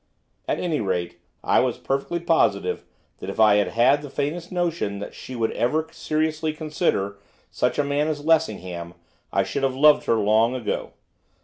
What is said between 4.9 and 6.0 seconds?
that she would ever